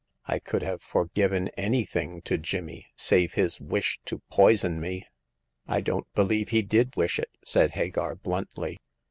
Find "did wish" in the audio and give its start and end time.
6.63-7.19